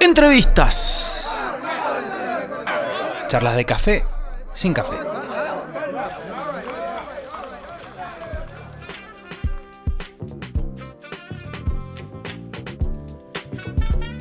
Entrevistas. 0.00 1.30
Charlas 3.28 3.56
de 3.56 3.64
café 3.64 4.04
sin 4.52 4.72
café. 4.72 4.96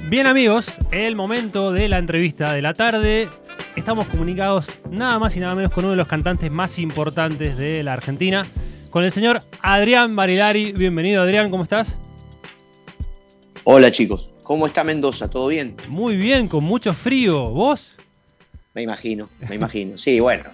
Bien 0.09 0.27
amigos, 0.27 0.67
el 0.91 1.15
momento 1.15 1.71
de 1.71 1.87
la 1.87 1.97
entrevista 1.97 2.53
de 2.53 2.61
la 2.61 2.73
tarde. 2.73 3.29
Estamos 3.75 4.07
comunicados 4.07 4.81
nada 4.89 5.17
más 5.17 5.35
y 5.35 5.39
nada 5.39 5.55
menos 5.55 5.71
con 5.71 5.85
uno 5.85 5.91
de 5.91 5.97
los 5.97 6.07
cantantes 6.07 6.51
más 6.51 6.77
importantes 6.77 7.57
de 7.57 7.81
la 7.81 7.93
Argentina, 7.93 8.43
con 8.91 9.03
el 9.03 9.11
señor 9.11 9.41
Adrián 9.61 10.15
Barilari. 10.15 10.71
Bienvenido 10.73 11.23
Adrián, 11.23 11.49
¿cómo 11.49 11.63
estás? 11.63 11.95
Hola 13.63 13.91
chicos, 13.91 14.29
¿cómo 14.43 14.65
está 14.67 14.83
Mendoza? 14.83 15.29
¿Todo 15.29 15.47
bien? 15.47 15.75
Muy 15.87 16.15
bien, 16.17 16.47
con 16.47 16.63
mucho 16.63 16.93
frío. 16.93 17.49
¿Vos? 17.49 17.95
Me 18.73 18.81
imagino, 18.81 19.29
me 19.47 19.55
imagino. 19.55 19.97
Sí, 19.97 20.19
bueno, 20.19 20.45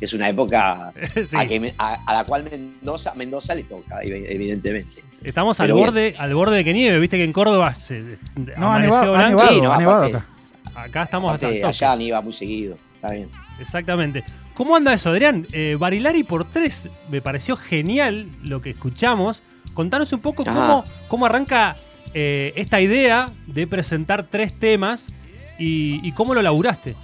es 0.00 0.12
una 0.12 0.28
época 0.28 0.92
Sí. 1.14 1.36
a, 1.36 1.46
que 1.46 1.60
me- 1.60 1.74
a- 1.78 1.98
a 2.06 2.14
la 2.14 2.24
cual 2.24 2.44
Mendoza, 2.44 3.14
Mendoza 3.14 3.54
le 3.54 3.62
toca, 3.64 4.02
ev- 4.02 4.26
evidentemente. 4.28 5.02
Estamos 5.22 5.60
al 5.60 5.68
bien. 5.72 5.78
borde, 5.78 6.14
al 6.18 6.34
borde 6.34 6.56
de 6.56 6.64
que 6.64 6.72
nieve, 6.72 6.98
viste 6.98 7.16
que 7.16 7.22
en 7.24 7.32
Córdoba 7.32 7.74
se 7.76 8.18
No, 8.56 8.72
ha 8.72 8.78
nevado, 8.80 9.14
ha 9.14 9.18
blanco. 9.18 9.36
nevado, 9.40 9.54
Sí, 9.54 9.60
no, 9.60 9.72
ha 9.72 9.78
nevado 9.78 10.04
aparte- 10.04 10.16
acá. 10.16 10.26
Acá 10.74 11.02
estamos 11.04 11.32
hasta 11.32 11.46
Aparte, 11.46 11.64
allá 11.64 11.96
ni 11.96 12.10
va 12.10 12.20
muy 12.22 12.32
seguido, 12.32 12.76
está 12.94 13.10
bien. 13.12 13.28
Exactamente. 13.60 14.24
¿Cómo 14.54 14.74
anda 14.74 14.92
eso, 14.94 15.10
Adrián? 15.10 15.46
Eh, 15.52 15.76
Barilari 15.78 16.24
por 16.24 16.48
tres, 16.50 16.88
me 17.10 17.22
pareció 17.22 17.56
genial 17.56 18.26
lo 18.42 18.60
que 18.62 18.70
escuchamos. 18.70 19.42
Contanos 19.74 20.12
un 20.12 20.20
poco 20.20 20.42
Ajá. 20.42 20.52
cómo, 20.54 20.84
cómo 21.08 21.26
arranca 21.26 21.76
eh, 22.14 22.52
esta 22.56 22.80
idea 22.80 23.26
de 23.46 23.66
presentar 23.66 24.26
tres 24.30 24.58
temas 24.58 25.08
y, 25.58 26.06
y 26.06 26.12
cómo 26.12 26.34
lo 26.34 26.42
laburaste. 26.42 26.94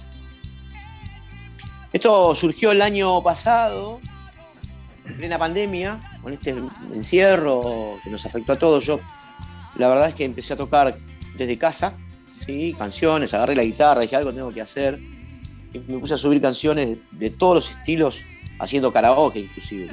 Esto 1.91 2.35
surgió 2.35 2.71
el 2.71 2.81
año 2.81 3.23
pasado, 3.23 3.99
en 5.05 5.15
plena 5.15 5.39
pandemia, 5.39 5.99
con 6.21 6.33
este 6.33 6.55
encierro 6.93 7.97
que 8.03 8.11
nos 8.11 8.25
afectó 8.25 8.53
a 8.53 8.55
todos. 8.57 8.85
Yo, 8.85 8.99
la 9.75 9.87
verdad 9.87 10.09
es 10.09 10.15
que 10.15 10.25
empecé 10.25 10.53
a 10.53 10.57
tocar 10.57 10.95
desde 11.35 11.57
casa, 11.57 11.95
¿sí? 12.45 12.75
canciones, 12.77 13.33
agarré 13.33 13.55
la 13.55 13.63
guitarra, 13.63 14.01
dije 14.01 14.15
algo 14.15 14.31
tengo 14.33 14.51
que 14.53 14.61
hacer. 14.61 14.99
Y 15.73 15.79
me 15.91 15.99
puse 15.99 16.13
a 16.13 16.17
subir 16.17 16.41
canciones 16.41 16.89
de, 16.89 16.99
de 17.11 17.29
todos 17.31 17.55
los 17.55 17.71
estilos, 17.71 18.21
haciendo 18.59 18.91
karaoke 18.91 19.39
inclusive. 19.39 19.89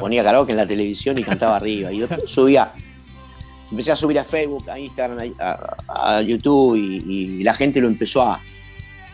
Ponía 0.00 0.22
karaoke 0.24 0.52
en 0.52 0.58
la 0.58 0.66
televisión 0.66 1.18
y 1.18 1.22
cantaba 1.22 1.56
arriba. 1.56 1.92
Y 1.92 2.00
después 2.00 2.30
subía, 2.30 2.72
empecé 3.74 3.92
a 3.92 3.96
subir 3.96 4.18
a 4.18 4.24
Facebook, 4.24 4.68
a 4.70 4.78
Instagram, 4.78 5.32
a, 5.38 5.76
a- 5.88 6.16
a 6.16 6.22
YouTube 6.22 6.76
y, 6.76 7.02
y 7.40 7.42
la 7.42 7.54
gente 7.54 7.80
lo 7.80 7.88
empezó 7.88 8.22
a 8.22 8.40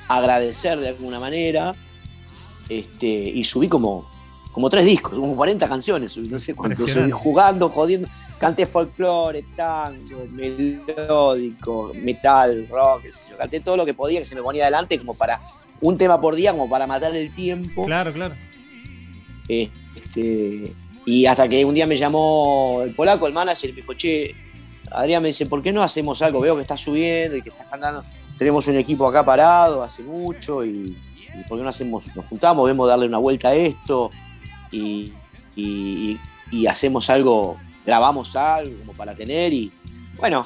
agradecer 0.08 0.78
de 0.78 0.88
alguna 0.88 1.18
manera. 1.18 1.74
Este, 2.68 3.06
y 3.06 3.42
subí 3.44 3.68
como, 3.68 4.08
como 4.52 4.70
tres 4.70 4.84
discos, 4.86 5.18
como 5.18 5.34
40 5.34 5.68
canciones, 5.68 6.12
subí, 6.12 6.28
no 6.28 6.38
sé 6.38 6.54
cuánto, 6.54 6.86
subí 6.86 7.10
jugando, 7.10 7.68
jodiendo. 7.68 8.06
Canté 8.38 8.64
folclore, 8.64 9.44
tango, 9.54 10.24
melódico, 10.32 11.92
metal, 11.94 12.66
rock, 12.70 13.02
yo. 13.28 13.36
canté 13.36 13.60
todo 13.60 13.76
lo 13.76 13.84
que 13.84 13.92
podía 13.92 14.18
que 14.20 14.24
se 14.24 14.34
me 14.34 14.42
ponía 14.42 14.62
adelante 14.62 14.98
como 14.98 15.14
para 15.14 15.40
un 15.80 15.98
tema 15.98 16.20
por 16.20 16.34
día, 16.34 16.52
como 16.52 16.68
para 16.68 16.86
matar 16.86 17.14
el 17.14 17.34
tiempo. 17.34 17.84
Claro, 17.84 18.12
claro. 18.12 18.34
Este, 19.48 20.72
y 21.06 21.26
hasta 21.26 21.48
que 21.48 21.64
un 21.64 21.74
día 21.74 21.86
me 21.86 21.96
llamó 21.96 22.80
el 22.84 22.94
polaco, 22.94 23.26
el 23.26 23.32
manager, 23.32 23.70
y 23.70 23.72
me 23.72 23.80
dijo, 23.80 23.94
che, 23.94 24.34
Adrián 24.90 25.22
me 25.22 25.28
dice, 25.28 25.46
¿por 25.46 25.62
qué 25.62 25.72
no 25.72 25.82
hacemos 25.82 26.20
algo? 26.22 26.40
Veo 26.40 26.56
que 26.56 26.62
estás 26.62 26.80
subiendo 26.80 27.36
y 27.36 27.42
que 27.42 27.50
estás 27.50 27.66
cantando. 27.68 28.04
Tenemos 28.38 28.66
un 28.66 28.76
equipo 28.76 29.06
acá 29.06 29.24
parado 29.24 29.82
hace 29.82 30.02
mucho 30.02 30.64
y, 30.64 30.96
¿por 31.48 31.58
qué 31.58 31.64
no 31.64 31.70
hacemos, 31.70 32.14
nos 32.14 32.24
juntamos, 32.26 32.66
vemos 32.66 32.88
darle 32.88 33.06
una 33.06 33.18
vuelta 33.18 33.50
a 33.50 33.54
esto 33.54 34.10
y, 34.72 35.12
hacemos 36.68 37.08
algo, 37.10 37.56
grabamos 37.84 38.34
algo 38.36 38.78
como 38.80 38.92
para 38.94 39.14
tener 39.14 39.52
y 39.52 39.72
bueno, 40.18 40.44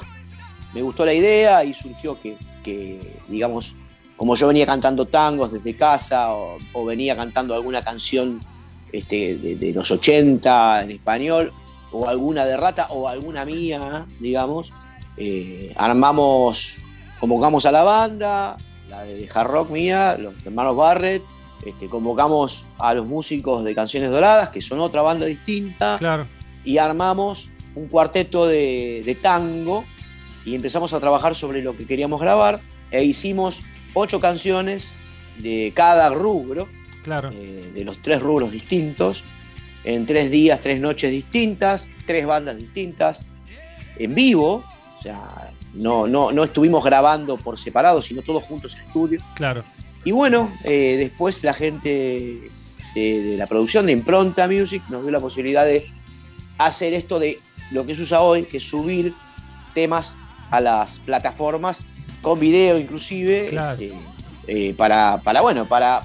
me 0.73 0.81
gustó 0.81 1.05
la 1.05 1.13
idea 1.13 1.63
y 1.63 1.73
surgió 1.73 2.17
que, 2.21 2.99
digamos, 3.27 3.75
como 4.17 4.35
yo 4.35 4.47
venía 4.47 4.65
cantando 4.65 5.05
tangos 5.05 5.51
desde 5.51 5.75
casa 5.75 6.33
o, 6.33 6.85
venía 6.85 7.15
cantando 7.15 7.53
alguna 7.53 7.81
canción 7.81 8.39
este, 8.91 9.35
de 9.35 9.73
los 9.73 9.89
80 9.91 10.83
en 10.83 10.91
español, 10.91 11.53
o 11.97 12.07
alguna 12.09 12.45
de 12.45 12.57
rata, 12.57 12.87
o 12.89 13.07
alguna 13.07 13.45
mía, 13.45 14.05
digamos. 14.19 14.71
Eh, 15.17 15.71
armamos, 15.77 16.77
convocamos 17.19 17.65
a 17.65 17.71
la 17.71 17.83
banda, 17.83 18.57
la 18.89 19.03
de 19.03 19.29
hard 19.33 19.47
rock 19.49 19.69
mía, 19.71 20.17
los 20.19 20.33
hermanos 20.45 20.75
Barrett, 20.75 21.23
este, 21.65 21.87
convocamos 21.87 22.65
a 22.79 22.93
los 22.93 23.07
músicos 23.07 23.63
de 23.63 23.73
Canciones 23.73 24.11
Doradas, 24.11 24.49
que 24.49 24.61
son 24.61 24.79
otra 24.81 25.01
banda 25.01 25.25
distinta, 25.25 25.95
Claro. 25.99 26.27
y 26.65 26.77
armamos 26.77 27.49
un 27.75 27.87
cuarteto 27.87 28.45
de, 28.45 29.03
de 29.05 29.15
tango 29.15 29.85
y 30.45 30.53
empezamos 30.53 30.93
a 30.93 30.99
trabajar 30.99 31.33
sobre 31.33 31.61
lo 31.61 31.75
que 31.77 31.87
queríamos 31.87 32.19
grabar 32.21 32.59
e 32.91 33.03
hicimos 33.03 33.61
ocho 33.93 34.19
canciones 34.19 34.91
de 35.39 35.71
cada 35.73 36.09
rubro, 36.09 36.67
Claro. 37.03 37.29
eh, 37.33 37.71
de 37.73 37.83
los 37.85 38.01
tres 38.01 38.21
rubros 38.21 38.51
distintos, 38.51 39.23
en 39.85 40.05
tres 40.05 40.29
días, 40.31 40.59
tres 40.59 40.81
noches 40.81 41.11
distintas, 41.11 41.87
tres 42.05 42.25
bandas 42.25 42.57
distintas, 42.57 43.19
en 43.97 44.13
vivo, 44.15 44.63
o 44.97 45.01
sea, 45.01 45.51
no, 45.73 46.07
no, 46.07 46.31
no 46.31 46.43
estuvimos 46.43 46.83
grabando 46.83 47.37
por 47.37 47.57
separado, 47.57 48.01
sino 48.01 48.21
todos 48.21 48.43
juntos 48.43 48.75
en 48.79 48.85
estudio. 48.87 49.19
Claro. 49.35 49.63
Y 50.03 50.11
bueno, 50.11 50.51
eh, 50.63 50.95
después 50.97 51.43
la 51.43 51.53
gente 51.53 52.49
de, 52.95 53.21
de 53.21 53.37
la 53.37 53.47
producción 53.47 53.85
de 53.85 53.91
Impronta 53.91 54.47
Music 54.47 54.81
nos 54.89 55.01
dio 55.03 55.11
la 55.11 55.19
posibilidad 55.19 55.65
de 55.65 55.83
hacer 56.57 56.93
esto 56.93 57.19
de 57.19 57.37
lo 57.71 57.85
que 57.85 57.95
se 57.95 58.01
usa 58.03 58.21
hoy, 58.21 58.43
que 58.43 58.57
es 58.57 58.63
subir 58.63 59.13
temas 59.73 60.15
a 60.51 60.61
las 60.61 60.99
plataformas 60.99 61.83
con 62.21 62.39
video 62.39 62.77
inclusive, 62.79 63.47
Claro. 63.49 63.73
este, 63.81 63.93
eh, 64.47 64.73
para, 64.75 65.19
para, 65.23 65.41
bueno, 65.41 65.65
para 65.67 66.01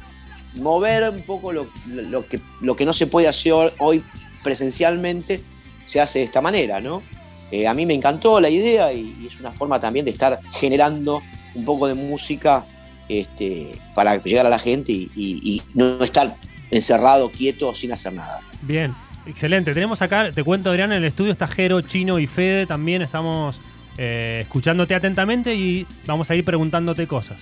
mover 0.56 1.11
un 1.11 1.22
poco 1.22 1.53
lo, 1.53 1.69
lo 1.87 2.27
que, 2.27 2.41
lo 2.61 2.77
que 2.77 2.84
no 2.84 2.93
se 2.93 3.06
puede 3.06 3.28
hacer 3.28 3.72
hoy 3.78 4.03
presencialmente, 4.43 5.41
se 5.84 6.00
hace 6.00 6.21
de 6.21 6.25
esta 6.27 6.41
manera, 6.41 6.81
¿no? 6.81 7.03
Eh, 7.50 7.66
a 7.66 7.75
mí 7.75 7.84
me 7.84 7.94
encantó 7.94 8.41
la 8.41 8.49
idea 8.49 8.93
y, 8.93 9.27
es 9.27 9.38
una 9.41 9.53
forma 9.53 9.81
también 9.81 10.05
de 10.05 10.12
estar 10.12 10.38
generando 10.53 11.21
un 11.55 11.65
poco 11.65 11.88
de 11.88 11.94
música 11.94 12.65
este, 13.09 13.72
para 13.94 14.16
llegar 14.22 14.47
a 14.47 14.50
la 14.50 14.59
gente 14.59 14.93
y 14.93 15.62
no 15.75 16.03
estar 16.03 16.34
encerrado, 16.71 17.31
quieto, 17.31 17.75
sin 17.75 17.93
hacer 17.93 18.12
nada. 18.12 18.41
Bien. 18.62 18.94
Excelente. 19.27 19.72
Tenemos 19.75 20.00
acá, 20.03 20.32
te 20.32 20.43
cuento 20.43 20.71
Adrián, 20.71 20.93
en 20.93 20.99
el 20.99 21.05
estudio 21.05 21.32
está 21.32 21.47
Jero, 21.47 21.81
Chino 21.82 22.19
y 22.19 22.27
Fede. 22.27 22.67
También 22.67 23.03
estamos 23.03 23.61
eh, 23.99 24.41
escuchándote 24.43 24.94
atentamente 24.94 25.55
y 25.55 25.87
vamos 26.06 26.31
a 26.31 26.34
ir 26.34 26.44
preguntándote 26.44 27.06
cosas. 27.06 27.38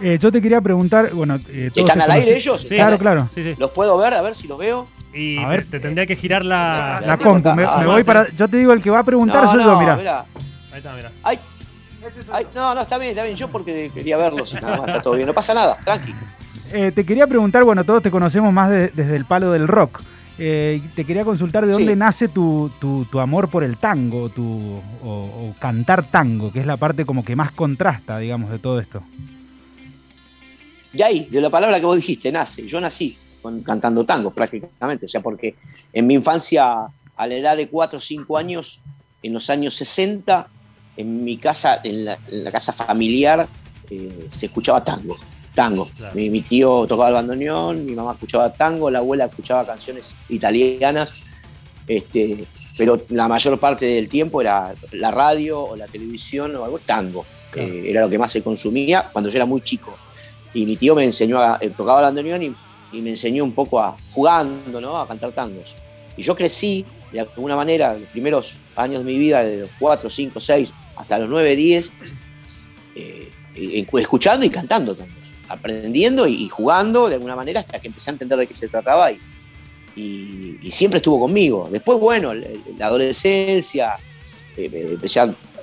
Eh, 0.00 0.18
yo 0.20 0.30
te 0.30 0.42
quería 0.42 0.60
preguntar, 0.60 1.12
bueno, 1.14 1.36
eh, 1.48 1.70
todos 1.74 1.88
¿Están 1.88 2.02
al 2.02 2.10
aire 2.10 2.36
ellos? 2.36 2.60
Sí. 2.60 2.74
¿Están 2.74 2.78
Claro, 2.78 2.98
claro. 2.98 3.28
Sí, 3.34 3.42
sí. 3.42 3.54
¿Los 3.58 3.70
puedo 3.70 3.96
ver? 3.98 4.14
A 4.14 4.22
ver 4.22 4.34
si 4.34 4.46
los 4.46 4.58
veo. 4.58 4.86
Y 5.14 5.38
A 5.38 5.42
te- 5.42 5.48
ver, 5.48 5.64
te, 5.70 5.80
tendría 5.80 6.06
que 6.06 6.16
girar 6.16 6.44
la. 6.44 7.00
La 7.04 7.14
Ah, 7.14 7.16
compu, 7.18 7.48
me, 7.52 7.64
ah, 7.64 7.76
me 7.78 7.84
ah, 7.84 7.86
voy 7.86 8.04
para. 8.04 8.28
Yo 8.36 8.46
te 8.48 8.58
digo, 8.58 8.72
el 8.72 8.82
que 8.82 8.90
va 8.90 8.98
a 8.98 9.04
preguntar 9.04 9.44
no, 9.44 9.50
soy 9.52 9.62
no, 9.64 9.72
yo, 9.72 9.80
mira. 9.80 9.96
mirá. 9.96 10.24
Ahí 10.72 10.78
está, 10.78 10.94
mira. 10.94 11.10
Ay, 11.22 11.38
ay, 12.32 12.46
no, 12.54 12.74
no, 12.74 12.80
está 12.82 12.98
bien, 12.98 13.10
está 13.10 13.22
bien. 13.24 13.36
Yo 13.36 13.48
porque 13.48 13.90
quería 13.94 14.16
verlos 14.18 14.52
y 14.52 14.56
nada 14.56 14.76
más, 14.76 14.88
está 14.88 15.00
todo 15.02 15.14
bien. 15.14 15.26
No 15.26 15.32
pasa 15.32 15.54
nada, 15.54 15.78
tranqui. 15.82 16.14
Eh, 16.72 16.92
te 16.94 17.04
quería 17.04 17.26
preguntar, 17.26 17.64
bueno, 17.64 17.82
todos 17.84 18.02
te 18.02 18.10
conocemos 18.10 18.52
más 18.52 18.68
de- 18.70 18.88
desde 18.88 19.16
el 19.16 19.24
palo 19.24 19.52
del 19.52 19.66
rock. 19.68 20.02
Eh, 20.38 20.82
te 20.94 21.06
quería 21.06 21.24
consultar 21.24 21.64
de 21.64 21.72
dónde 21.72 21.92
Sí. 21.94 21.98
nace 21.98 22.28
tu, 22.28 22.70
tu- 22.78 23.06
tu 23.06 23.20
amor 23.20 23.48
por 23.48 23.64
el 23.64 23.78
tango 23.78 24.28
tu, 24.28 24.82
o, 25.02 25.08
o 25.08 25.54
cantar 25.58 26.02
tango, 26.10 26.52
que 26.52 26.60
es 26.60 26.66
la 26.66 26.76
parte 26.76 27.06
como 27.06 27.24
que 27.24 27.34
más 27.34 27.52
contrasta, 27.52 28.18
digamos, 28.18 28.50
de 28.50 28.58
todo 28.58 28.78
esto. 28.80 29.02
Y 30.92 31.02
ahí, 31.02 31.28
de 31.30 31.40
la 31.40 31.50
palabra 31.50 31.78
que 31.78 31.86
vos 31.86 31.96
dijiste, 31.96 32.30
nace. 32.32 32.66
Yo 32.66 32.80
nací 32.80 33.16
con- 33.42 33.62
cantando 33.62 34.04
tango 34.04 34.30
prácticamente. 34.30 35.06
O 35.06 35.08
sea, 35.08 35.20
porque 35.20 35.54
en 35.92 36.06
mi 36.06 36.14
infancia, 36.14 36.86
a 37.16 37.26
la 37.26 37.34
edad 37.34 37.56
de 37.56 37.68
4 37.68 37.98
o 37.98 38.00
5 38.00 38.36
años, 38.38 38.80
en 39.22 39.32
los 39.32 39.50
años 39.50 39.74
60, 39.74 40.48
en 40.96 41.24
mi 41.24 41.36
casa, 41.36 41.80
en 41.84 42.04
la, 42.06 42.18
en 42.28 42.44
la 42.44 42.50
casa 42.52 42.72
familiar, 42.72 43.46
eh, 43.90 44.28
se 44.38 44.46
escuchaba 44.46 44.82
tango. 44.84 45.16
Tango. 45.54 45.88
Claro. 45.96 46.14
Mi, 46.14 46.28
mi 46.30 46.42
tío 46.42 46.86
tocaba 46.86 47.08
el 47.08 47.14
bandoneón, 47.14 47.84
mi 47.86 47.92
mamá 47.92 48.12
escuchaba 48.12 48.52
tango, 48.52 48.90
la 48.90 48.98
abuela 48.98 49.24
escuchaba 49.26 49.64
canciones 49.66 50.14
italianas. 50.28 51.14
Este, 51.86 52.44
pero 52.76 53.00
la 53.10 53.28
mayor 53.28 53.58
parte 53.60 53.86
del 53.86 54.08
tiempo 54.08 54.40
era 54.40 54.74
la 54.92 55.10
radio 55.10 55.60
o 55.60 55.76
la 55.76 55.86
televisión 55.86 56.54
o 56.56 56.64
algo 56.64 56.78
tango. 56.80 57.24
Claro. 57.50 57.68
Eh, 57.68 57.90
era 57.90 58.00
lo 58.02 58.10
que 58.10 58.18
más 58.18 58.32
se 58.32 58.42
consumía 58.42 59.08
cuando 59.12 59.30
yo 59.30 59.36
era 59.36 59.46
muy 59.46 59.60
chico. 59.62 59.96
Y 60.56 60.64
mi 60.64 60.76
tío 60.78 60.94
me 60.94 61.04
enseñó 61.04 61.38
a 61.38 61.58
eh, 61.60 61.68
tocaba 61.68 62.00
el 62.00 62.06
bandoneón 62.06 62.42
y, 62.42 62.52
y 62.92 63.02
me 63.02 63.10
enseñó 63.10 63.44
un 63.44 63.52
poco 63.52 63.78
a 63.78 63.94
jugando, 64.12 64.80
¿no? 64.80 64.96
A 64.96 65.06
cantar 65.06 65.32
tangos. 65.32 65.76
Y 66.16 66.22
yo 66.22 66.34
crecí 66.34 66.82
de 67.12 67.20
alguna 67.20 67.56
manera, 67.56 67.92
los 67.92 68.08
primeros 68.08 68.58
años 68.74 69.04
de 69.04 69.12
mi 69.12 69.18
vida, 69.18 69.44
de 69.44 69.58
los 69.58 69.70
4, 69.78 70.08
5, 70.08 70.40
6 70.40 70.72
hasta 70.96 71.18
los 71.18 71.28
9, 71.28 71.56
10, 71.56 71.92
eh, 72.94 73.30
escuchando 73.98 74.46
y 74.46 74.50
cantando 74.50 74.94
tangos, 74.96 75.14
aprendiendo 75.48 76.26
y, 76.26 76.48
jugando 76.48 77.06
de 77.08 77.16
alguna 77.16 77.36
manera 77.36 77.60
hasta 77.60 77.78
que 77.78 77.88
empecé 77.88 78.08
a 78.08 78.14
entender 78.14 78.38
de 78.38 78.46
qué 78.46 78.54
se 78.54 78.68
trataba 78.68 79.12
y, 79.12 79.18
y- 79.94 80.72
siempre 80.72 80.98
estuvo 80.98 81.20
conmigo. 81.20 81.68
Después, 81.70 82.00
bueno, 82.00 82.32
la, 82.32 82.86
adolescencia, 82.86 83.96
eh, 84.56 84.96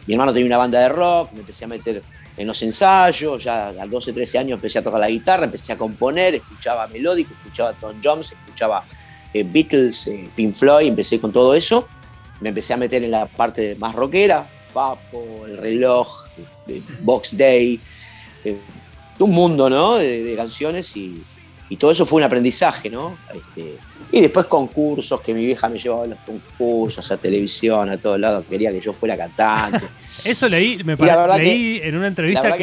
mi 0.05 0.13
hermano 0.13 0.33
tenía 0.33 0.45
una 0.45 0.57
banda 0.57 0.79
de 0.79 0.89
rock, 0.89 1.31
me 1.33 1.39
empecé 1.39 1.65
a 1.65 1.67
meter 1.67 2.03
en 2.35 2.47
los 2.47 2.61
ensayos, 2.63 3.43
ya 3.43 3.67
a 3.69 3.85
12, 3.87 4.13
13 4.13 4.37
años 4.39 4.57
empecé 4.57 4.79
a 4.79 4.83
tocar 4.83 4.99
la 4.99 5.09
guitarra, 5.09 5.45
empecé 5.45 5.73
a 5.73 5.77
componer, 5.77 6.35
escuchaba 6.35 6.87
melódico, 6.87 7.33
escuchaba 7.33 7.73
Tom 7.73 7.99
Jones, 8.03 8.31
escuchaba 8.31 8.83
eh, 9.33 9.43
Beatles, 9.43 10.07
eh, 10.07 10.29
Pink 10.35 10.53
Floyd, 10.53 10.87
empecé 10.87 11.19
con 11.19 11.31
todo 11.31 11.53
eso, 11.53 11.87
me 12.41 12.49
empecé 12.49 12.73
a 12.73 12.77
meter 12.77 13.03
en 13.03 13.11
la 13.11 13.25
parte 13.25 13.75
más 13.75 13.93
rockera, 13.93 14.47
Papo, 14.73 15.45
El 15.45 15.57
Reloj, 15.57 16.25
eh, 16.67 16.81
Box 17.01 17.37
Day, 17.37 17.79
eh, 18.43 18.57
un 19.19 19.31
mundo, 19.31 19.69
¿no? 19.69 19.95
De, 19.95 20.23
de 20.23 20.35
canciones 20.35 20.97
y, 20.97 21.21
y 21.69 21.77
todo 21.77 21.91
eso 21.91 22.05
fue 22.05 22.17
un 22.19 22.23
aprendizaje, 22.25 22.89
¿no? 22.89 23.17
Este, 23.33 23.77
y 24.11 24.21
después 24.21 24.45
concursos, 24.45 25.19
que 25.21 25.33
mi 25.33 25.43
vieja 25.45 25.67
me 25.69 25.79
llevaba 25.79 26.03
a 26.03 26.07
los 26.07 26.19
concursos, 26.19 27.11
a 27.11 27.17
televisión, 27.17 27.89
a 27.89 27.97
todos 27.97 28.19
lados, 28.19 28.45
quería 28.47 28.71
que 28.71 28.79
yo 28.79 28.93
fuera 28.93 29.17
cantante. 29.17 29.87
Eso 30.25 30.47
leí, 30.47 30.83
me 30.83 30.93
Y 30.93 30.95
la 30.97 30.97
pare- 30.97 31.15
verdad 31.21 31.37
leí 31.37 31.79
en 31.83 31.97
una 31.97 32.07
entrevista 32.07 32.55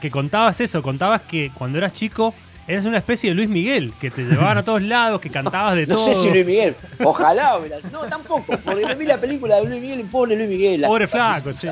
que 0.00 0.10
contabas 0.10 0.60
eso, 0.60 0.80
contabas 0.80 1.22
que 1.22 1.50
cuando 1.52 1.76
eras 1.78 1.92
chico 1.92 2.32
eras 2.66 2.84
una 2.86 2.98
especie 2.98 3.30
de 3.30 3.34
Luis 3.34 3.48
Miguel, 3.48 3.92
que 4.00 4.10
te 4.10 4.22
llevaban 4.22 4.58
a 4.58 4.62
todos 4.62 4.80
lados, 4.82 5.20
que 5.20 5.28
cantabas 5.30 5.74
de 5.74 5.86
No 5.88 5.96
todo. 5.96 6.04
sé 6.06 6.14
si 6.14 6.30
Luis 6.30 6.46
Miguel, 6.46 6.74
ojalá, 7.02 7.58
no, 7.90 8.00
tampoco, 8.06 8.56
porque 8.64 8.86
me 8.86 8.94
vi 8.94 9.06
la 9.06 9.18
película 9.20 9.56
de 9.56 9.68
Luis 9.68 9.82
Miguel 9.82 10.00
y 10.00 10.04
pobre 10.04 10.36
Luis 10.36 10.48
Miguel. 10.48 10.82
Pobre 10.82 11.06
flaco, 11.06 11.52
sí. 11.52 11.66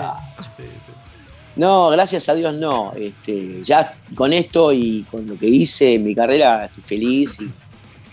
No, 1.56 1.88
gracias 1.88 2.28
a 2.28 2.34
Dios 2.34 2.56
no. 2.56 2.92
Este, 2.94 3.62
ya 3.62 3.96
con 4.14 4.32
esto 4.32 4.72
y 4.72 5.04
con 5.10 5.26
lo 5.26 5.38
que 5.38 5.46
hice 5.46 5.94
en 5.94 6.04
mi 6.04 6.14
carrera 6.14 6.66
estoy 6.66 6.82
feliz 6.82 7.38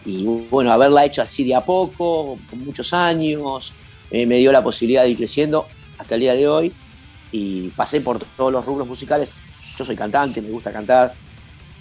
y, 0.06 0.12
y, 0.12 0.25
bueno, 0.50 0.72
haberla 0.72 1.06
hecho 1.06 1.22
así 1.22 1.44
de 1.44 1.56
a 1.56 1.62
poco, 1.62 2.38
con 2.50 2.66
muchos 2.66 2.94
años, 2.94 3.74
eh, 4.12 4.25
me 4.25 4.38
dio 4.38 4.51
la 4.51 4.63
posibilidad 4.63 5.04
de 5.04 5.10
ir 5.10 5.18
creciendo 5.18 5.68
hasta 5.98 6.16
el 6.16 6.22
día 6.22 6.36
de 6.36 6.48
hoy 6.48 6.74
y 7.31 7.69
pasé 7.69 8.00
por 8.00 8.19
todos 8.19 8.51
los 8.51 8.66
rubros 8.66 8.88
musicales. 8.88 9.31
Yo 9.78 9.84
soy 9.84 9.95
cantante, 9.95 10.42
me 10.42 10.50
gusta 10.50 10.72
cantar 10.72 11.13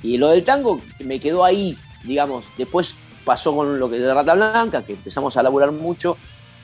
y 0.03 0.17
lo 0.19 0.31
del 0.31 0.45
tango 0.45 0.81
me 1.01 1.21
quedó 1.21 1.45
ahí, 1.45 1.77
digamos. 2.05 2.45
Después 2.59 2.97
pasó 3.25 3.55
con 3.55 3.79
lo 3.79 3.89
que 3.89 3.99
de 3.99 4.13
Rata 4.13 4.35
Blanca, 4.35 4.83
que 4.83 4.95
empezamos 4.95 5.37
a 5.37 5.43
laburar 5.43 5.71
mucho 5.71 6.17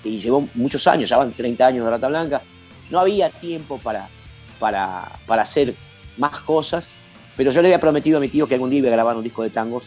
y 0.02 0.18
llevó 0.18 0.48
muchos 0.54 0.86
años, 0.86 1.08
ya 1.08 1.18
van 1.18 1.32
30 1.32 1.66
años 1.66 1.84
de 1.84 1.90
Rata 1.90 2.08
Blanca. 2.08 2.42
No 2.90 2.98
había 2.98 3.30
tiempo 3.30 3.78
para, 3.78 4.08
para, 4.58 5.10
para 5.26 5.42
hacer 5.42 5.74
más 6.16 6.40
cosas, 6.40 6.88
pero 7.36 7.50
yo 7.52 7.62
le 7.62 7.68
había 7.68 7.80
prometido 7.80 8.18
a 8.18 8.20
mi 8.20 8.28
tío 8.28 8.46
que 8.46 8.54
algún 8.54 8.70
día 8.70 8.80
iba 8.80 8.88
a 8.88 8.92
grabar 8.92 9.16
un 9.16 9.24
disco 9.24 9.42
de 9.42 9.50
tangos. 9.50 9.86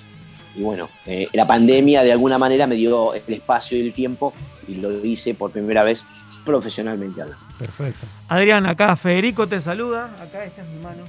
Y 0.56 0.62
bueno, 0.64 0.90
eh, 1.06 1.28
la 1.34 1.48
pandemia 1.48 2.04
de 2.04 2.12
alguna 2.12 2.38
manera 2.38 2.68
me 2.68 2.76
dio 2.76 3.14
el 3.14 3.24
espacio 3.34 3.78
y 3.78 3.82
el 3.82 3.94
tiempo 3.94 4.34
y 4.68 4.76
lo 4.76 5.04
hice 5.06 5.34
por 5.34 5.52
primera 5.52 5.84
vez 5.84 6.04
profesionalmente. 6.46 7.22
hablando. 7.22 7.42
Perfecto. 7.58 8.06
Adrián, 8.28 8.66
acá 8.66 8.96
Federico 8.96 9.48
te 9.48 9.62
saluda. 9.62 10.14
Acá 10.20 10.44
esa 10.44 10.62
es 10.62 10.68
mi 10.70 10.82
mano. 10.84 11.04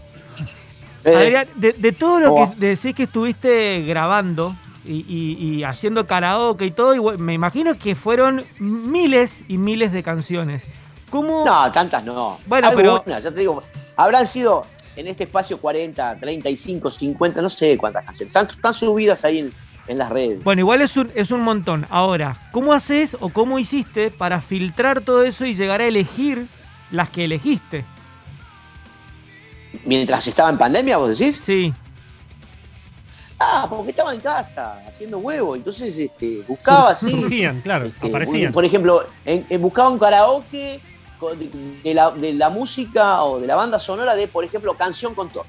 Eh, 1.04 1.14
Adrián, 1.16 1.46
de, 1.56 1.72
de 1.72 1.92
todo 1.92 2.20
lo 2.20 2.28
¿cómo 2.28 2.54
que 2.54 2.66
decís 2.66 2.94
que 2.94 3.04
estuviste 3.04 3.82
grabando 3.82 4.54
y, 4.84 5.04
y- 5.08 5.56
y 5.56 5.64
haciendo 5.64 6.06
karaoke 6.06 6.66
y 6.66 6.70
todo, 6.70 7.14
y 7.14 7.18
me 7.18 7.34
imagino 7.34 7.76
que 7.78 7.94
fueron 7.94 8.44
miles 8.60 9.44
y 9.48 9.58
miles 9.58 9.92
de 9.92 10.02
canciones. 10.02 10.62
¿Cómo? 11.12 11.44
no, 11.44 11.70
tantas 11.70 12.02
no. 12.04 12.38
Bueno, 12.46 12.66
Algunas, 12.68 13.00
pero- 13.02 13.18
ya 13.20 13.30
te 13.30 13.38
digo, 13.40 13.62
habrán 13.96 14.26
sido 14.26 14.66
en 14.96 15.06
este 15.06 15.24
espacio 15.24 15.58
40, 15.58 16.16
35, 16.18 16.90
50, 16.90 17.40
no 17.42 17.48
sé 17.50 17.76
cuántas 17.78 18.04
canciones. 18.04 18.34
Están, 18.34 18.46
están 18.48 18.74
subidas 18.74 19.24
ahí 19.24 19.38
en, 19.40 19.52
en 19.86 19.98
las 19.98 20.08
redes. 20.10 20.42
Bueno, 20.42 20.60
igual 20.60 20.80
es 20.82 20.96
un, 20.96 21.12
es 21.14 21.30
un 21.30 21.42
montón. 21.42 21.86
Ahora, 21.90 22.36
¿cómo 22.50 22.72
haces 22.72 23.16
o 23.20 23.28
cómo 23.28 23.58
hiciste 23.58 24.10
para 24.10 24.40
filtrar 24.40 25.02
todo 25.02 25.22
eso 25.22 25.44
y 25.44 25.54
llegar 25.54 25.80
a 25.82 25.86
elegir 25.86 26.46
las 26.90 27.10
que 27.10 27.24
elegiste? 27.26 27.84
Mientras 29.84 30.26
estaba 30.26 30.50
en 30.50 30.58
pandemia, 30.58 30.96
vos 30.98 31.16
decís. 31.18 31.40
Sí. 31.44 31.72
Ah, 33.38 33.66
porque 33.68 33.90
estaba 33.90 34.14
en 34.14 34.20
casa 34.20 34.78
haciendo 34.86 35.18
huevo, 35.18 35.56
entonces 35.56 35.96
este, 35.98 36.42
buscaba 36.46 36.90
así. 36.92 37.10
Surgían, 37.10 37.60
claro, 37.60 37.86
Este, 37.86 38.06
aparecían. 38.06 38.46
un- 38.48 38.52
por 38.52 38.64
ejemplo, 38.64 39.04
en- 39.24 39.44
en- 39.48 39.60
buscaba 39.60 39.88
un 39.88 39.98
karaoke 39.98 40.80
de, 41.30 41.94
la, 41.94 42.10
de 42.10 42.34
la 42.34 42.50
música 42.50 43.22
o 43.24 43.40
de 43.40 43.46
la 43.46 43.56
banda 43.56 43.78
sonora 43.78 44.14
de, 44.14 44.28
por 44.28 44.44
ejemplo, 44.44 44.74
Canción 44.74 45.14
con 45.14 45.28
Todos. 45.28 45.46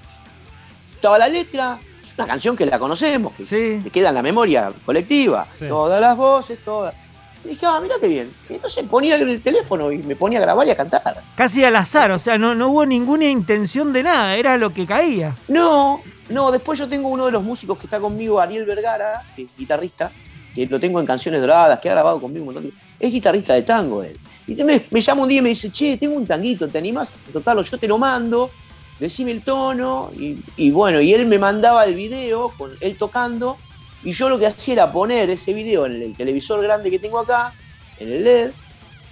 Estaba 0.96 1.18
la 1.18 1.28
letra, 1.28 1.80
es 2.02 2.14
una 2.18 2.28
canción 2.28 2.56
que 2.56 2.66
la 2.66 2.80
conocemos, 2.80 3.34
que 3.34 3.44
Sí. 3.46 3.82
te 3.84 3.90
queda 3.90 4.10
en 4.10 4.16
la 4.16 4.22
memoria 4.24 4.72
colectiva. 4.86 5.46
Sí. 5.60 5.68
Todas 5.68 6.00
las 6.00 6.16
voces, 6.16 6.60
todas. 6.64 6.96
Y 7.44 7.50
dije, 7.50 7.66
ah, 7.66 7.80
mirá 7.82 7.96
qué 8.00 8.08
bien. 8.08 8.32
Y 8.50 8.54
entonces 8.54 8.86
ponía 8.86 9.18
el 9.18 9.42
teléfono 9.42 9.92
y 9.92 9.98
me 9.98 10.16
ponía 10.16 10.40
a 10.40 10.44
grabar 10.44 10.66
y 10.66 10.72
a 10.72 10.78
cantar. 10.78 11.22
Casi 11.36 11.62
al 11.66 11.76
azar, 11.76 12.12
o 12.12 12.20
sea, 12.20 12.38
no, 12.38 12.56
no 12.56 12.70
hubo 12.70 12.86
ninguna 12.86 13.26
intención 13.26 13.92
de 13.92 14.04
nada, 14.04 14.38
era 14.38 14.56
lo 14.58 14.74
que 14.74 14.86
caía. 14.86 15.36
No, 15.50 16.00
no, 16.30 16.52
después 16.52 16.80
yo 16.80 16.88
tengo 16.88 17.10
uno 17.10 17.26
de 17.26 17.34
los 17.34 17.44
músicos 17.44 17.78
que 17.78 17.88
está 17.88 18.00
conmigo, 18.00 18.40
Ariel 18.40 18.64
Vergara, 18.66 19.22
que 19.36 19.42
es 19.42 19.58
guitarrista, 19.58 20.10
que 20.56 20.66
lo 20.68 20.80
tengo 20.80 21.02
en 21.02 21.06
Canciones 21.06 21.42
Doradas, 21.42 21.80
que 21.82 21.90
ha 21.90 21.94
grabado 21.94 22.22
conmigo 22.22 22.46
un 22.46 22.54
montón 22.54 22.64
de... 22.72 22.74
Es 23.04 23.12
guitarrista 23.12 23.54
de 23.54 23.64
tango 23.64 24.02
él. 24.02 24.18
Y 24.48 24.56
me, 24.64 24.82
me 24.90 25.02
llama 25.02 25.24
un 25.24 25.28
día 25.28 25.40
y 25.40 25.42
me 25.42 25.50
dice, 25.50 25.70
che, 25.70 25.98
tengo 25.98 26.16
un 26.16 26.26
tanguito, 26.26 26.70
¿te 26.70 26.78
animás 26.78 27.22
a 27.28 27.34
tocarlo? 27.34 27.62
Yo 27.62 27.78
te 27.78 27.86
lo 27.86 27.98
mando, 27.98 28.50
decime 28.98 29.32
el 29.32 29.42
tono, 29.42 30.10
y 30.16 30.72
bueno, 30.72 31.02
y 31.02 31.14
él 31.14 31.26
me 31.26 31.38
mandaba 31.38 31.84
el 31.84 31.96
video 31.96 32.54
con 32.58 32.72
él 32.80 32.96
tocando, 32.98 33.58
y 34.06 34.14
yo 34.14 34.30
lo 34.30 34.40
que 34.40 34.48
hacía 34.48 34.76
era 34.76 34.92
poner 34.92 35.30
ese 35.30 35.54
video 35.54 35.86
en 35.86 36.02
el 36.02 36.16
televisor 36.16 36.62
grande 36.64 36.90
que 36.90 36.98
tengo 36.98 37.20
acá, 37.20 37.54
en 38.00 38.10
el 38.10 38.24
LED, 38.24 38.52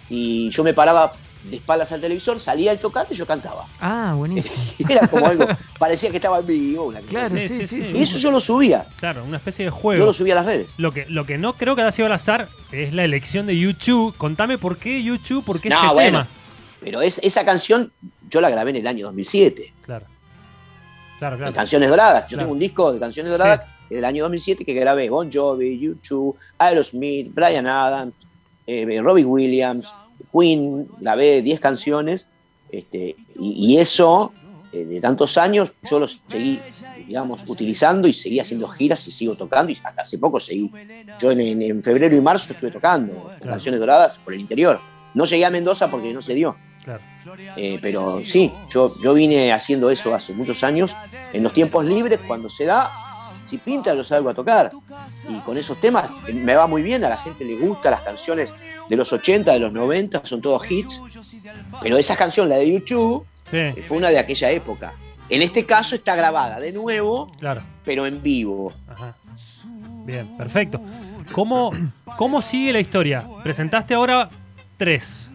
y 0.09 0.49
yo 0.51 0.63
me 0.63 0.73
paraba 0.73 1.11
de 1.43 1.55
espaldas 1.57 1.91
al 1.91 1.99
televisor, 2.01 2.39
salía 2.39 2.71
el 2.71 2.79
tocante 2.79 3.13
y 3.13 3.17
yo 3.17 3.25
cantaba. 3.25 3.67
Ah, 3.79 4.13
buenísimo. 4.15 4.53
Era 4.89 5.07
como 5.07 5.25
algo, 5.27 5.47
parecía 5.79 6.09
que 6.11 6.17
estaba 6.17 6.39
en 6.39 6.45
vivo. 6.45 6.85
una 6.85 6.99
Claro, 7.01 7.35
Sí, 7.39 7.67
sí, 7.67 7.91
y 7.95 8.01
eso 8.03 8.17
yo 8.17 8.29
lo 8.31 8.39
subía. 8.39 8.85
Claro, 8.99 9.23
una 9.23 9.37
especie 9.37 9.65
de 9.65 9.71
Yo 9.71 9.75
juego. 9.75 10.05
lo 10.05 10.13
subía 10.13 10.33
a 10.33 10.37
las 10.37 10.45
redes. 10.45 10.69
Lo 10.77 10.91
que, 10.91 11.05
lo 11.07 11.25
que 11.25 11.37
no 11.37 11.53
creo 11.53 11.75
que 11.75 11.81
haya 11.81 11.91
sido 11.91 12.05
al 12.05 12.13
azar 12.13 12.47
es 12.71 12.93
la 12.93 13.03
elección 13.03 13.45
de 13.47 13.57
YouTube. 13.57 14.15
Contame 14.17 14.57
por 14.57 14.77
qué 14.77 15.01
YouTube, 15.01 15.43
por 15.43 15.59
qué 15.59 15.69
No, 15.69 15.77
ese 15.77 15.93
bueno. 15.93 16.19
tema. 16.19 16.27
Pero 16.81 17.01
es, 17.01 17.19
esa 17.23 17.43
canción 17.45 17.91
yo 18.29 18.41
la 18.41 18.49
grabé 18.49 18.71
en 18.71 18.77
el 18.77 18.87
año 18.87 19.05
2007. 19.07 19.73
Claro. 19.83 20.05
Claro, 21.19 21.35
En 21.35 21.39
claro. 21.41 21.53
Canciones 21.55 21.89
Doradas. 21.89 22.23
Yo 22.23 22.29
Claro. 22.29 22.43
tengo 22.43 22.53
un 22.53 22.59
disco 22.59 22.91
de 22.91 22.99
Canciones 22.99 23.31
Doradas 23.31 23.61
del 23.89 24.05
año 24.05 24.23
2007 24.23 24.65
que 24.65 24.73
grabé 24.73 25.09
Bon 25.09 25.31
Jovi, 25.31 25.77
YouTube, 25.79 26.35
Aerosmith, 26.57 27.33
Brian 27.33 27.67
Adams, 27.67 28.13
eh, 28.65 28.99
Robbie 29.01 29.25
Williams, 29.25 29.93
Queen. 30.31 30.87
Grabé 30.99 31.41
10 31.41 31.59
canciones. 31.59 32.27
Este, 32.71 33.15
y, 33.39 33.73
y 33.73 33.77
eso, 33.79 34.31
eh, 34.71 34.85
de 34.85 35.01
tantos 35.01 35.37
años, 35.37 35.73
yo 35.89 35.99
lo 35.99 36.07
seguí, 36.07 36.59
digamos, 37.05 37.41
utilizando 37.47 38.07
y 38.07 38.13
seguí 38.13 38.39
haciendo 38.39 38.67
giras 38.69 39.05
y 39.07 39.11
sigo 39.11 39.35
tocando. 39.35 39.71
Y 39.71 39.77
hasta 39.83 40.01
hace 40.03 40.17
poco 40.17 40.39
seguí. 40.39 40.71
Yo 41.19 41.31
en, 41.31 41.61
en- 41.61 41.83
febrero 41.83 42.15
y 42.15 42.21
marzo 42.21 42.53
estuve 42.53 42.71
tocando 42.71 43.13
Claro. 43.39 43.39
Canciones 43.51 43.79
Doradas 43.79 44.17
por 44.19 44.33
el 44.33 44.39
interior. 44.39 44.79
No 45.13 45.25
llegué 45.25 45.45
a 45.45 45.49
Mendoza 45.49 45.89
porque 45.91 46.13
no 46.13 46.21
se 46.21 46.33
dio. 46.33 46.55
claro. 46.83 47.01
Eh, 47.55 47.77
pero 47.81 48.21
sí, 48.23 48.51
yo, 48.73 48.95
yo 49.03 49.13
vine 49.13 49.51
haciendo 49.53 49.89
eso 49.91 50.15
hace 50.15 50.33
muchos 50.33 50.63
años. 50.63 50.95
En 51.33 51.43
los 51.43 51.53
tiempos 51.53 51.85
libres, 51.85 52.19
cuando 52.25 52.49
se 52.49 52.65
da, 52.65 52.89
si 53.47 53.57
pinta, 53.57 53.93
yo 53.93 54.03
salgo 54.03 54.29
a 54.29 54.33
tocar. 54.33 54.71
Y 55.29 55.35
con 55.41 55.57
esos 55.57 55.79
temas 55.79 56.09
me 56.33 56.55
va 56.55 56.65
muy 56.65 56.81
bien, 56.81 57.03
a 57.03 57.09
la 57.09 57.17
gente 57.17 57.43
le 57.45 57.57
gusta, 57.57 57.91
las 57.91 58.01
canciones 58.01 58.51
de 58.91 58.97
los 58.97 59.13
80, 59.13 59.53
de 59.53 59.59
los 59.59 59.71
90, 59.71 60.21
son 60.25 60.41
todos 60.41 60.69
hits. 60.69 61.01
Pero 61.81 61.97
esa 61.97 62.17
canción, 62.17 62.49
la 62.49 62.57
de 62.57 62.69
YouTube, 62.73 63.25
Sí, 63.49 63.55
eh, 63.57 63.83
fue 63.87 63.97
una 63.97 64.09
de 64.09 64.19
aquella 64.19 64.51
época. 64.51 64.93
En 65.29 65.41
este 65.41 65.65
caso 65.65 65.95
está 65.95 66.13
grabada 66.15 66.59
de 66.59 66.73
nuevo, 66.73 67.31
claro. 67.39 67.61
pero 67.85 68.05
en 68.05 68.21
vivo. 68.21 68.73
Ajá. 68.89 69.15
Bien, 70.05 70.27
perfecto. 70.37 70.81
¿Cómo, 71.31 71.71
¿Cómo 72.17 72.41
sigue 72.41 72.73
la 72.73 72.81
historia? 72.81 73.25
Presentaste 73.43 73.93
ahora 73.93 74.29
tres. 74.75 75.27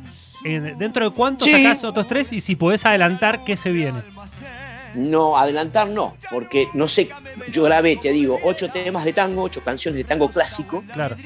En- 0.45 0.77
¿Dentro 0.77 1.09
de 1.09 1.17
cuánto 1.17 1.47
Sí. 1.47 1.53
sacás 1.53 1.83
otros 1.83 2.07
tres? 2.07 2.33
Y 2.35 2.43
si 2.43 2.57
podés 2.57 2.85
adelantar, 2.85 3.43
¿qué 3.45 3.57
se 3.57 3.71
viene? 3.71 4.03
No, 4.95 5.37
adelantar 5.39 5.89
no, 5.89 6.15
porque 6.31 6.69
no 6.75 6.89
sé, 6.89 7.09
yo 7.53 7.63
grabé, 7.65 7.97
te 7.97 8.13
digo, 8.13 8.39
ocho 8.45 8.71
temas 8.71 9.05
de 9.07 9.13
tango, 9.15 9.43
ocho 9.45 9.63
canciones 9.63 9.97
de 9.99 10.05
tango 10.05 10.29
clásico. 10.31 10.83
Claro. 10.93 11.17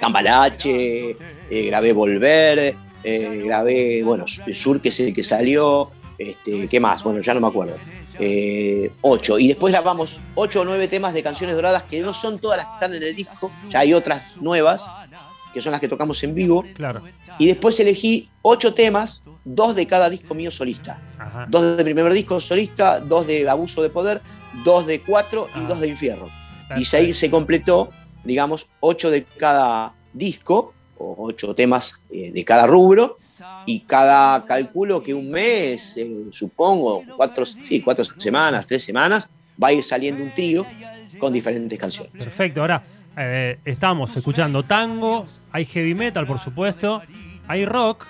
Cambalache, 0.00 1.16
eh, 1.50 1.66
grabé 1.66 1.92
Volver, 1.92 2.74
eh, 3.04 3.42
grabé, 3.44 4.02
bueno, 4.02 4.24
Sur, 4.26 4.80
que 4.80 4.88
es 4.90 5.00
el 5.00 5.12
que 5.14 5.22
salió, 5.22 5.90
este, 6.16 6.66
¿qué 6.68 6.80
más? 6.80 7.02
Bueno, 7.02 7.20
ya 7.20 7.34
no 7.34 7.40
me 7.40 7.46
acuerdo. 7.48 7.76
Eh, 8.20 8.90
ocho. 9.02 9.38
Y 9.38 9.48
después 9.48 9.72
grabamos 9.72 10.20
ocho 10.34 10.62
o 10.62 10.64
nueve 10.64 10.88
temas 10.88 11.14
de 11.14 11.22
canciones 11.22 11.54
doradas, 11.54 11.84
que 11.84 12.00
no 12.00 12.12
son 12.12 12.38
todas 12.38 12.58
las 12.58 12.66
que 12.66 12.72
están 12.74 12.94
en 12.94 13.02
el 13.02 13.14
disco, 13.14 13.50
ya 13.70 13.80
hay 13.80 13.94
otras 13.94 14.36
nuevas, 14.40 14.90
que 15.54 15.60
son 15.60 15.72
las 15.72 15.80
que 15.80 15.88
tocamos 15.88 16.22
en 16.24 16.34
vivo. 16.34 16.64
Claro. 16.74 17.02
Y 17.38 17.46
después 17.46 17.78
elegí 17.78 18.28
ocho 18.42 18.74
temas, 18.74 19.22
dos 19.44 19.76
de 19.76 19.86
cada 19.86 20.10
disco 20.10 20.34
mío 20.34 20.50
solista. 20.50 21.00
Ajá. 21.18 21.46
Dos 21.48 21.76
de 21.76 21.84
primer 21.84 22.12
disco 22.12 22.40
solista, 22.40 22.98
dos 23.00 23.26
de 23.26 23.48
Abuso 23.48 23.82
de 23.82 23.90
Poder, 23.90 24.20
dos 24.64 24.86
de 24.86 25.00
Cuatro 25.00 25.46
y 25.54 25.60
Ah. 25.60 25.66
dos 25.68 25.80
de 25.80 25.88
Infierno. 25.88 26.26
Y 26.76 26.96
ahí 26.96 27.14
se 27.14 27.30
completó, 27.30 27.90
digamos, 28.24 28.68
ocho 28.80 29.10
de 29.10 29.24
cada 29.24 29.92
disco, 30.12 30.74
o 30.96 31.14
ocho 31.28 31.54
temas 31.54 32.00
eh, 32.10 32.30
de 32.32 32.44
cada 32.44 32.66
rubro, 32.66 33.16
y 33.66 33.80
cada 33.80 34.44
calculo 34.44 35.02
que 35.02 35.14
un 35.14 35.30
mes, 35.30 35.96
eh, 35.96 36.24
supongo, 36.32 37.04
cuatro, 37.16 37.44
sí, 37.46 37.80
cuatro 37.82 38.04
semanas, 38.16 38.66
tres 38.66 38.82
semanas, 38.84 39.28
va 39.62 39.68
a 39.68 39.72
ir 39.72 39.82
saliendo 39.84 40.22
un 40.24 40.30
trío 40.34 40.66
con 41.18 41.32
diferentes 41.32 41.78
canciones. 41.78 42.12
Perfecto, 42.16 42.60
ahora 42.62 42.82
eh, 43.16 43.58
estamos 43.64 44.16
escuchando 44.16 44.62
tango, 44.64 45.26
hay 45.52 45.64
heavy 45.66 45.94
metal, 45.94 46.26
por 46.26 46.38
supuesto, 46.40 47.02
hay 47.46 47.64
rock 47.64 48.06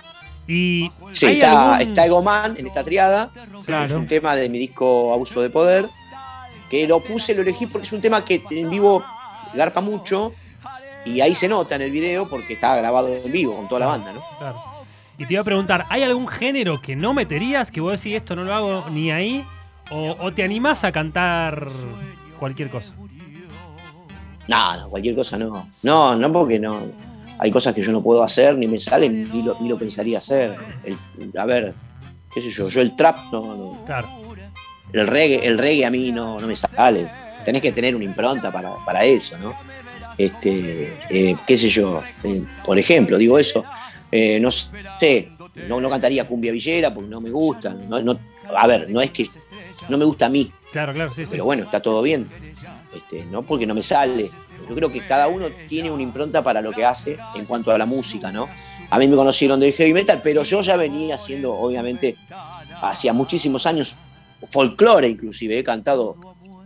y. 0.46 0.90
Sí, 1.12 1.26
¿hay 1.26 1.34
está, 1.34 1.74
algún- 1.76 1.88
está 1.88 2.06
Ego 2.06 2.22
Man 2.22 2.54
en 2.58 2.66
esta 2.66 2.82
triada, 2.84 3.30
es 3.58 3.64
Claro. 3.66 3.98
un 3.98 4.06
tema 4.06 4.34
de 4.36 4.48
mi 4.48 4.58
disco 4.58 5.12
Abuso 5.12 5.42
de 5.42 5.50
Poder, 5.50 5.86
que 6.70 6.86
lo 6.86 7.00
puse, 7.00 7.34
lo 7.34 7.42
elegí 7.42 7.66
porque 7.66 7.86
es 7.86 7.92
un 7.92 8.00
tema 8.00 8.24
que 8.24 8.42
en 8.50 8.70
vivo 8.70 9.02
garpa 9.54 9.80
mucho, 9.80 10.32
y 11.04 11.20
ahí 11.20 11.34
se 11.34 11.48
nota 11.48 11.76
en 11.76 11.82
el 11.82 11.90
video 11.90 12.28
porque 12.28 12.54
está 12.54 12.76
grabado 12.76 13.14
en 13.14 13.32
vivo 13.32 13.54
con 13.56 13.68
toda 13.68 13.80
la 13.80 13.86
banda, 13.86 14.12
¿no? 14.12 14.22
Claro. 14.38 14.62
Y 15.16 15.26
te 15.26 15.32
iba 15.32 15.42
a 15.42 15.44
preguntar, 15.44 15.84
¿hay 15.88 16.02
algún 16.02 16.28
género 16.28 16.80
que 16.80 16.94
no 16.94 17.12
meterías, 17.14 17.70
que 17.70 17.80
vos 17.80 17.92
decís 17.92 18.14
esto 18.16 18.36
no 18.36 18.44
lo 18.44 18.54
hago 18.54 18.84
ni 18.90 19.10
ahí? 19.10 19.44
¿O, 19.90 20.16
o 20.20 20.32
te 20.32 20.42
animás 20.44 20.84
a 20.84 20.92
cantar 20.92 21.66
cualquier 22.38 22.70
cosa? 22.70 22.92
No, 24.46 24.76
no, 24.78 24.88
cualquier 24.88 25.14
cosa 25.14 25.36
no. 25.38 25.68
No, 25.82 26.16
no 26.16 26.32
porque 26.32 26.58
no. 26.58 26.78
Hay 27.38 27.50
cosas 27.50 27.74
que 27.74 27.82
yo 27.82 27.92
no 27.92 28.02
puedo 28.02 28.22
hacer, 28.22 28.56
ni 28.56 28.66
me 28.66 28.80
salen, 28.80 29.30
ni 29.32 29.42
lo, 29.42 29.56
ni 29.60 29.68
lo 29.68 29.78
pensaría 29.78 30.18
hacer. 30.18 30.56
El- 30.84 31.38
a 31.38 31.44
ver, 31.46 31.74
qué 32.32 32.40
sé 32.40 32.50
yo, 32.50 32.68
yo 32.68 32.80
el 32.80 32.96
trap, 32.96 33.16
no, 33.32 33.54
no. 33.56 33.84
Claro. 33.86 34.08
el 34.92 35.06
reggae, 35.06 35.46
el 35.46 35.58
reggae 35.58 35.84
a 35.86 35.90
mí 35.90 36.10
no, 36.12 36.38
no 36.38 36.46
me 36.46 36.56
sale. 36.56 37.08
Tenés 37.48 37.62
que 37.62 37.72
tener 37.72 37.96
una 37.96 38.04
impronta 38.04 38.52
para, 38.52 38.74
para 38.84 39.06
eso, 39.06 39.38
¿no? 39.38 39.54
Este, 40.18 40.98
eh, 41.08 41.34
qué 41.46 41.56
sé 41.56 41.70
yo, 41.70 42.02
eh, 42.22 42.42
por 42.62 42.78
ejemplo, 42.78 43.16
digo 43.16 43.38
eso, 43.38 43.64
eh, 44.12 44.38
no 44.38 44.50
sé, 44.50 45.30
no, 45.66 45.80
no 45.80 45.88
cantaría 45.88 46.26
cumbia 46.26 46.52
villera 46.52 46.92
porque 46.92 47.08
no 47.08 47.22
me 47.22 47.30
gusta. 47.30 47.70
No, 47.72 48.02
no- 48.02 48.18
a 48.54 48.66
ver, 48.66 48.90
no 48.90 49.00
es 49.00 49.12
que 49.12 49.26
no 49.88 49.96
me 49.96 50.04
gusta 50.04 50.26
a 50.26 50.28
mí, 50.28 50.52
Claro, 50.72 50.92
claro, 50.92 51.10
sí, 51.14 51.24
sí. 51.24 51.28
pero 51.30 51.46
bueno, 51.46 51.62
está 51.64 51.80
todo 51.80 52.02
bien. 52.02 52.28
Este, 52.94 53.24
no 53.30 53.40
porque 53.44 53.64
no 53.64 53.74
me 53.74 53.82
sale. 53.82 54.28
Yo 54.68 54.74
creo 54.74 54.92
que 54.92 55.00
cada 55.06 55.28
uno 55.28 55.46
tiene 55.70 55.90
una 55.90 56.02
impronta 56.02 56.42
para 56.42 56.60
lo 56.60 56.70
que 56.72 56.84
hace 56.84 57.16
en 57.34 57.46
cuanto 57.46 57.72
a 57.72 57.78
la 57.78 57.86
música, 57.86 58.30
¿no? 58.30 58.46
A 58.90 58.98
mí 58.98 59.08
me 59.08 59.16
conocieron 59.16 59.58
del 59.58 59.72
heavy 59.72 59.94
metal, 59.94 60.20
pero 60.22 60.42
yo 60.42 60.60
ya 60.60 60.76
venía 60.76 61.14
haciendo, 61.14 61.54
obviamente, 61.54 62.14
hacía 62.82 63.14
muchísimos 63.14 63.64
años, 63.64 63.96
folclore 64.50 65.08
inclusive. 65.08 65.58
He 65.58 65.64
cantado 65.64 66.16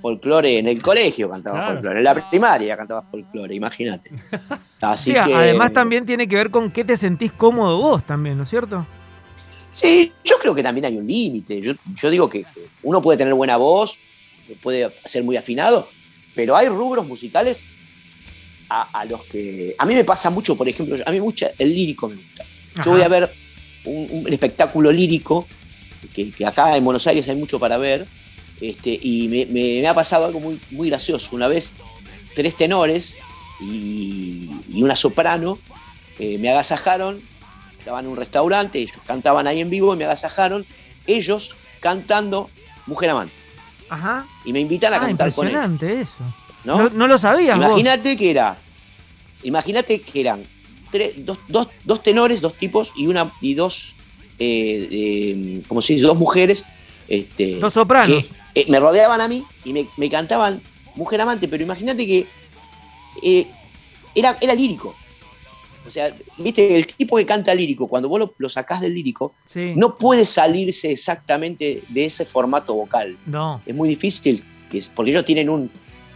folclore 0.02 0.59
en 0.59 0.66
el 0.66 0.82
colegio, 0.82 1.30
cantaba 1.30 1.59
Claro. 1.59 1.73
folclore. 1.75 1.99
En 1.99 2.04
la 2.04 2.28
primaria 2.28 2.76
cantaba 2.76 3.02
folclore, 3.02 3.54
imagínate. 3.54 4.11
Así 4.82 5.12
Sí, 5.12 5.16
que, 5.25 5.35
además 5.35 5.73
también 5.73 6.04
tiene 6.04 6.28
que 6.28 6.37
ver 6.37 6.50
con 6.50 6.71
qué 6.71 6.85
te 6.85 6.97
sentís 6.97 7.32
cómodo 7.32 7.78
vos 7.78 8.04
también, 8.04 8.37
¿no 8.37 8.42
es 8.42 8.50
cierto? 8.50 8.85
Sí, 9.73 10.12
yo 10.25 10.37
creo 10.38 10.54
que 10.54 10.62
también 10.62 10.85
hay 10.87 10.97
un 10.99 11.06
límite. 11.06 11.61
Yo, 11.61 11.73
yo 11.94 12.11
digo 12.11 12.28
que 12.28 12.44
uno 12.82 13.00
puede 13.00 13.16
tener 13.16 13.32
buena 13.32 13.56
voz, 13.56 13.99
puede 14.62 14.88
ser 15.06 15.23
muy 15.25 15.37
afinado, 15.37 15.88
pero 16.35 16.54
hay 16.56 16.68
rubros 16.68 17.06
musicales 17.06 17.64
a, 18.68 19.00
a 19.00 19.04
los 19.06 19.23
que. 19.25 19.75
A 19.78 19.87
mí 19.87 19.94
me 19.94 20.04
pasa 20.04 20.28
mucho, 20.30 20.56
por 20.56 20.68
ejemplo, 20.68 20.97
a 21.06 21.11
mí 21.11 21.21
mucho 21.21 21.47
el 21.59 21.75
lírico 21.75 22.09
me 22.09 22.16
gusta. 22.16 22.44
Ajá. 22.75 22.85
Yo 22.85 22.90
voy 22.90 23.02
a 23.02 23.09
ver 23.09 23.30
un, 23.85 24.09
un 24.26 24.32
espectáculo 24.32 24.92
lírico, 24.92 25.47
que, 26.12 26.30
que 26.30 26.44
acá 26.44 26.76
en 26.76 26.85
Buenos 26.85 27.06
Aires 27.06 27.26
hay 27.28 27.37
mucho 27.37 27.59
para 27.59 27.76
ver, 27.78 28.06
este, 28.61 28.99
y 29.02 29.28
me, 29.28 29.47
me- 29.47 29.80
me 29.80 29.88
ha 29.88 29.94
pasado 29.94 30.25
algo 30.26 30.40
muy, 30.40 30.61
muy 30.71 30.88
gracioso. 30.88 31.28
Una 31.32 31.49
vez, 31.49 31.73
tres 32.35 32.56
tenores 32.56 33.16
y, 33.61 34.50
y 34.73 34.82
una 34.82 34.97
soprano 34.97 35.59
eh, 36.18 36.38
me 36.38 36.49
agasajaron, 36.50 37.21
estaban 37.78 38.04
en 38.04 38.11
un 38.12 38.16
restaurante, 38.16 38.78
ellos 38.78 38.97
cantaban 39.06 39.47
ahí 39.47 39.61
en 39.61 39.71
vivo 39.71 39.94
y 39.94 39.97
me 39.99 40.04
agasajaron, 40.04 40.64
ellos 41.06 41.56
cantando 41.80 42.50
Mujer 42.87 43.11
Amante. 43.11 43.35
Ajá. 43.88 44.26
Y 44.44 44.52
me 44.52 44.61
invitan 44.61 44.92
a 44.94 44.97
Ah, 44.97 45.00
cantar 45.00 45.32
con 45.32 45.47
ellos. 45.49 45.64
impresionante 45.64 46.00
eso. 46.02 46.35
¿no? 46.64 46.76
No, 46.85 46.90
no 46.90 47.06
lo 47.06 47.18
sabías. 47.18 47.56
Imagínate 47.56 48.16
que 48.16 48.30
era. 48.30 48.56
Imagínate 49.42 50.00
que 50.00 50.21
eran 50.21 50.44
tres- 50.90 51.14
dos, 51.25 51.38
dos- 51.49 51.68
dos 51.85 52.02
tenores, 52.02 52.40
dos 52.40 52.54
tipos 52.56 52.92
y 52.97 53.06
una 53.09 53.32
y 53.40 53.54
dos, 53.54 53.94
eh, 54.38 54.88
eh, 54.90 55.62
¿cómo 55.66 55.82
se 55.82 55.94
dice? 55.94 56.06
Dos 56.06 56.16
mujeres. 56.18 56.64
Este, 57.12 57.57
Dos 57.61 57.75
sopranos. 57.75 58.09
que 58.09 58.26
eh, 58.54 58.64
me 58.69 58.81
rodeaban 58.81 59.21
a 59.21 59.28
mí 59.28 59.45
y 59.64 59.73
me, 59.75 59.87
me 59.99 60.09
cantaban 60.09 60.62
Mujer 60.97 61.21
Amante, 61.21 61.47
pero 61.47 61.62
imagínate 61.62 62.07
que 62.07 62.26
eh, 63.23 63.47
era, 64.14 64.38
era 64.40 64.54
lírico. 64.54 64.95
O 65.87 65.90
sea, 65.90 66.14
viste, 66.38 66.76
el 66.76 66.87
tipo 66.87 67.16
que 67.16 67.26
canta 67.26 67.54
lírico, 67.54 67.87
cuando 67.88 68.09
vos 68.09 68.19
lo, 68.19 68.35
lo 68.38 68.49
sacás 68.49 68.81
del 68.81 68.95
lírico, 68.95 69.35
Sí. 69.47 69.73
no 69.76 69.99
puede 69.99 70.25
salirse 70.25 70.90
exactamente 70.92 71.83
de 71.88 72.04
ese 72.07 72.25
formato 72.25 72.73
vocal 72.75 73.19
No. 73.26 73.61
es 73.66 73.75
muy 73.75 73.88
difícil, 73.90 74.42
porque 74.95 75.11
ellos 75.11 75.25
tienen 75.26 75.50
un, 75.50 75.71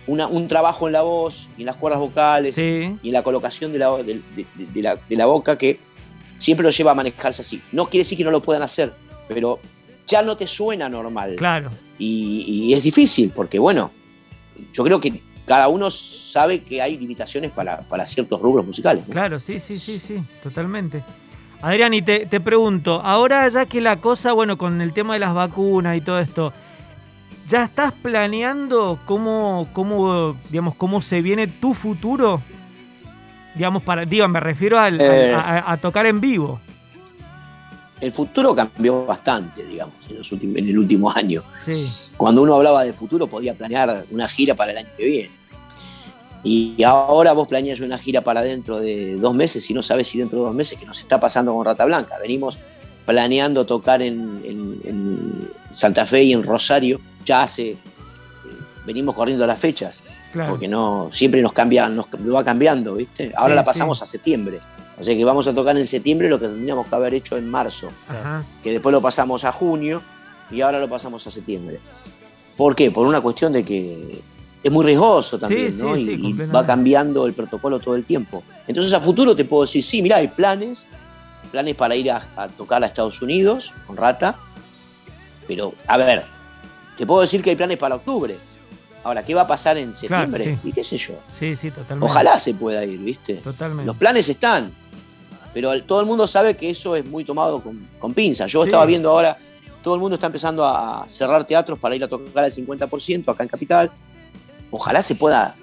una- 0.06 0.28
un 0.28 0.46
trabajo 0.48 0.86
en 0.86 0.92
la 0.94 1.02
voz 1.02 1.48
y 1.58 1.62
en 1.62 1.66
las 1.66 1.76
cuerdas 1.76 2.00
vocales 2.00 2.54
Sí. 2.54 2.96
y 3.02 3.08
en 3.08 3.12
la 3.12 3.22
colocación 3.22 3.72
de 3.72 3.78
la, 3.80 3.94
de, 3.98 4.14
de- 4.36 4.46
de 4.56 4.82
la, 4.82 4.96
de 4.96 5.16
la 5.16 5.26
boca 5.26 5.58
que 5.58 5.78
siempre 6.38 6.64
lo 6.64 6.70
lleva 6.70 6.92
a 6.92 6.94
manejarse 6.94 7.42
así. 7.42 7.60
No 7.72 7.86
quiere 7.90 8.04
decir 8.04 8.16
que 8.16 8.24
no 8.24 8.30
lo 8.30 8.40
puedan 8.40 8.62
hacer, 8.62 8.94
pero 9.28 9.58
ya 10.06 10.22
no 10.22 10.36
te 10.36 10.46
suena 10.46 10.88
normal. 10.88 11.34
Claro. 11.36 11.70
Y, 11.98 12.44
y 12.46 12.72
es 12.74 12.82
difícil, 12.82 13.32
porque 13.34 13.58
bueno, 13.58 13.90
yo 14.72 14.84
creo 14.84 15.00
que 15.00 15.20
cada 15.46 15.68
uno 15.68 15.90
sabe 15.90 16.60
que 16.60 16.82
hay 16.82 16.96
limitaciones 16.98 17.50
para, 17.52 17.80
para 17.82 18.04
ciertos 18.06 18.40
rubros 18.40 18.66
musicales. 18.66 19.06
¿no? 19.06 19.12
Claro, 19.12 19.38
sí, 19.40 19.60
sí, 19.60 19.78
sí, 19.78 19.98
sí, 19.98 20.22
totalmente. 20.42 21.02
Adrián, 21.62 21.94
y 21.94 22.02
te, 22.02 22.26
te 22.26 22.40
pregunto, 22.40 23.00
ahora 23.02 23.48
ya 23.48 23.64
que 23.66 23.80
la 23.80 23.96
cosa, 24.00 24.32
bueno, 24.32 24.58
con 24.58 24.80
el 24.80 24.92
tema 24.92 25.14
de 25.14 25.20
las 25.20 25.34
vacunas 25.34 25.96
y 25.96 26.00
todo 26.02 26.18
esto, 26.20 26.52
¿ya 27.48 27.64
estás 27.64 27.92
planeando 27.92 28.98
cómo, 29.06 29.68
cómo, 29.72 30.36
digamos, 30.50 30.74
cómo 30.74 31.00
se 31.00 31.22
viene 31.22 31.46
tu 31.46 31.72
futuro? 31.74 32.42
Digamos, 33.54 33.82
para, 33.82 34.04
digo, 34.04 34.28
me 34.28 34.38
refiero 34.40 34.78
al- 34.78 35.00
al- 35.00 35.00
Eh. 35.00 35.34
a, 35.34 35.72
a 35.72 35.76
tocar 35.78 36.04
en 36.06 36.20
vivo. 36.20 36.60
El 38.00 38.12
futuro 38.12 38.54
cambió 38.54 39.06
bastante, 39.06 39.64
digamos, 39.64 39.94
en, 40.10 40.18
los 40.18 40.30
últimos, 40.32 40.58
en 40.58 40.68
el 40.68 40.78
último 40.78 41.10
año. 41.10 41.42
Sí, 41.64 42.12
cuando 42.16 42.42
uno 42.42 42.54
hablaba 42.54 42.84
de 42.84 42.92
futuro 42.92 43.26
podía 43.26 43.54
planear 43.54 44.04
una 44.10 44.28
gira 44.28 44.54
para 44.54 44.72
el 44.72 44.78
año 44.78 44.88
que 44.96 45.04
viene. 45.06 45.30
Y 46.44 46.82
ahora 46.84 47.32
vos 47.32 47.48
planeas 47.48 47.80
una 47.80 47.98
gira 47.98 48.20
para 48.20 48.42
dentro 48.42 48.78
de 48.78 49.16
dos 49.16 49.34
meses 49.34 49.68
y 49.70 49.74
no 49.74 49.82
sabes 49.82 50.08
si 50.08 50.18
dentro 50.18 50.38
de 50.40 50.44
dos 50.44 50.54
meses, 50.54 50.78
que 50.78 50.86
nos 50.86 51.00
está 51.00 51.18
pasando 51.18 51.52
con 51.54 51.64
Rata 51.64 51.84
Blanca. 51.86 52.18
Venimos 52.20 52.58
planeando 53.04 53.64
tocar 53.66 54.02
en, 54.02 54.40
en- 54.44 54.80
en 54.84 55.48
Santa 55.72 56.04
Fe 56.06 56.22
y 56.24 56.32
en 56.32 56.42
Rosario, 56.42 57.00
ya 57.24 57.42
hace, 57.42 57.70
eh, 57.70 57.76
venimos 58.86 59.14
corriendo 59.14 59.46
las 59.46 59.58
fechas, 59.58 60.02
claro. 60.32 60.50
porque 60.50 60.68
no 60.68 61.08
siempre 61.12 61.40
nos 61.42 61.52
cambia, 61.52 61.88
nos 61.88 62.06
va 62.12 62.44
cambiando, 62.44 62.94
¿viste? 62.94 63.32
Ahora 63.36 63.54
Sí, 63.54 63.56
la 63.56 63.64
pasamos 63.64 64.02
a 64.02 64.06
septiembre. 64.06 64.60
O 64.98 65.02
sea 65.04 65.14
que 65.14 65.24
vamos 65.24 65.46
a 65.48 65.54
tocar 65.54 65.76
en 65.76 65.86
septiembre 65.86 66.28
lo 66.28 66.38
que 66.40 66.46
tendríamos 66.48 66.86
que 66.86 66.94
haber 66.94 67.12
hecho 67.14 67.36
en 67.36 67.50
marzo 67.50 67.90
Ajá. 68.08 68.44
que 68.62 68.72
después 68.72 68.92
lo 68.92 69.00
pasamos 69.02 69.44
a 69.44 69.52
junio 69.52 70.00
y 70.50 70.60
ahora 70.62 70.80
lo 70.80 70.88
pasamos 70.88 71.26
a 71.26 71.30
septiembre. 71.30 71.78
¿Por 72.56 72.74
qué? 72.74 72.90
Por 72.90 73.06
una 73.06 73.20
cuestión 73.20 73.52
de 73.52 73.62
que 73.62 74.22
es 74.62 74.72
muy 74.72 74.84
riesgoso 74.84 75.38
también, 75.38 75.70
Sí, 75.72 75.82
¿no? 75.82 75.94
sí, 75.94 76.00
y, 76.00 76.04
sí, 76.06 76.10
y 76.12 76.16
completamente. 76.22 76.56
va 76.56 76.66
cambiando 76.66 77.26
el 77.26 77.34
protocolo 77.34 77.78
todo 77.78 77.94
el 77.94 78.04
tiempo. 78.04 78.42
Entonces 78.66 78.92
a 78.94 79.00
futuro 79.00 79.36
te 79.36 79.44
puedo 79.44 79.62
decir, 79.64 79.82
sí, 79.84 80.00
mira, 80.00 80.16
hay 80.16 80.28
planes, 80.28 80.88
planes 81.52 81.74
para 81.74 81.94
ir 81.94 82.10
a, 82.10 82.26
a 82.36 82.48
tocar 82.48 82.82
a 82.82 82.86
Estados 82.86 83.20
Unidos 83.20 83.72
con 83.86 83.96
Rata, 83.96 84.34
pero 85.46 85.74
a 85.86 85.96
ver, 85.98 86.22
te 86.96 87.06
puedo 87.06 87.20
decir 87.20 87.42
que 87.42 87.50
hay 87.50 87.56
planes 87.56 87.76
para 87.76 87.96
octubre. 87.96 88.36
Ahora, 89.04 89.22
¿qué 89.22 89.34
va 89.34 89.42
a 89.42 89.46
pasar 89.46 89.76
en 89.76 89.94
septiembre? 89.94 90.58
sí. 90.62 90.68
Y 90.70 90.72
qué 90.72 90.82
sé 90.82 90.96
yo. 90.98 91.14
Sí, 91.38 91.54
sí, 91.54 91.70
totalmente. 91.70 92.04
Ojalá 92.10 92.38
se 92.40 92.54
pueda 92.54 92.84
ir, 92.84 92.98
¿viste? 92.98 93.34
Totalmente. 93.34 93.86
Los 93.86 93.94
planes 93.96 94.28
están, 94.28 94.72
pero 95.56 95.82
todo 95.84 96.00
el 96.02 96.06
mundo 96.06 96.26
sabe 96.26 96.54
que 96.54 96.68
eso 96.68 96.94
es 96.96 97.06
muy 97.06 97.24
tomado 97.24 97.62
con, 97.62 97.88
con 97.98 98.12
pinzas. 98.12 98.52
Yo 98.52 98.60
Sí. 98.60 98.68
estaba 98.68 98.84
viendo 98.84 99.08
ahora, 99.10 99.38
todo 99.82 99.94
el 99.94 100.00
mundo 100.02 100.16
está 100.16 100.26
empezando 100.26 100.62
a 100.62 101.06
cerrar 101.08 101.46
teatros 101.46 101.78
para 101.78 101.96
ir 101.96 102.04
a 102.04 102.08
tocar 102.08 102.44
al 102.44 102.52
50% 102.52 103.32
acá 103.32 103.42
en 103.42 103.48
Capital. 103.48 103.90
Ojalá 104.70 105.00
se 105.00 105.14
pueda 105.14 105.54